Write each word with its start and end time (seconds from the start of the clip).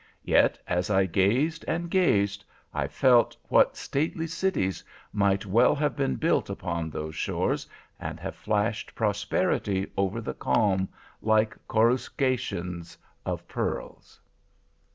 Yet, 0.25 0.57
as 0.67 0.89
I 0.89 1.05
gazed 1.05 1.63
and 1.67 1.87
gazed, 1.87 2.43
I 2.73 2.87
felt 2.87 3.37
what 3.49 3.77
stately 3.77 4.25
cities 4.25 4.83
might 5.13 5.45
well 5.45 5.75
have 5.75 5.95
been 5.95 6.15
built 6.15 6.49
upon 6.49 6.89
those 6.89 7.13
shores, 7.13 7.67
and 7.99 8.19
have 8.19 8.33
flashed 8.35 8.95
prosperity 8.95 9.91
over 9.95 10.19
the 10.19 10.33
calm, 10.33 10.89
like 11.21 11.55
coruscations 11.67 12.97
of 13.27 13.47
pearls. 13.47 14.19